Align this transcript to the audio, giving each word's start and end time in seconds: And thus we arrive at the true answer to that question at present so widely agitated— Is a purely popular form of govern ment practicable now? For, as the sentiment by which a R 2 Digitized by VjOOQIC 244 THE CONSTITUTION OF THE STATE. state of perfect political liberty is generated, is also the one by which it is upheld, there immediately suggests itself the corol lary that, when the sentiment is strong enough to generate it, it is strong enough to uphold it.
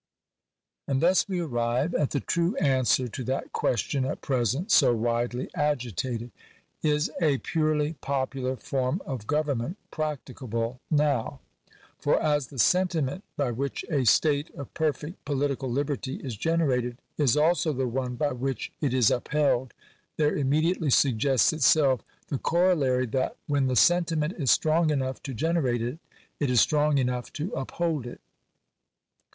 And 0.87 0.99
thus 0.99 1.29
we 1.29 1.41
arrive 1.41 1.93
at 1.93 2.09
the 2.09 2.19
true 2.19 2.55
answer 2.55 3.07
to 3.07 3.23
that 3.25 3.53
question 3.53 4.03
at 4.03 4.21
present 4.21 4.71
so 4.71 4.95
widely 4.95 5.47
agitated— 5.53 6.31
Is 6.81 7.11
a 7.21 7.37
purely 7.37 7.93
popular 8.01 8.55
form 8.55 9.03
of 9.05 9.27
govern 9.27 9.59
ment 9.59 9.77
practicable 9.91 10.79
now? 10.89 11.39
For, 11.99 12.19
as 12.19 12.47
the 12.47 12.57
sentiment 12.57 13.23
by 13.37 13.51
which 13.51 13.83
a 13.83 13.85
R 13.89 13.97
2 13.97 14.01
Digitized 14.01 14.01
by 14.01 14.01
VjOOQIC 14.01 14.21
244 14.23 14.23
THE 14.25 14.57
CONSTITUTION 14.57 14.57
OF 14.57 14.57
THE 14.57 14.57
STATE. 14.57 14.57
state 14.57 14.59
of 14.59 14.73
perfect 14.73 15.25
political 15.25 15.69
liberty 15.69 16.15
is 16.15 16.35
generated, 16.35 16.97
is 17.19 17.37
also 17.37 17.71
the 17.73 17.87
one 17.87 18.15
by 18.15 18.31
which 18.31 18.71
it 18.81 18.93
is 18.95 19.11
upheld, 19.11 19.75
there 20.17 20.35
immediately 20.35 20.89
suggests 20.89 21.53
itself 21.53 22.01
the 22.29 22.39
corol 22.39 22.79
lary 22.79 23.05
that, 23.11 23.35
when 23.45 23.67
the 23.67 23.75
sentiment 23.75 24.33
is 24.39 24.49
strong 24.49 24.89
enough 24.89 25.21
to 25.21 25.35
generate 25.35 25.83
it, 25.83 25.99
it 26.39 26.49
is 26.49 26.59
strong 26.59 26.97
enough 26.97 27.31
to 27.33 27.51
uphold 27.53 28.07
it. 28.07 28.19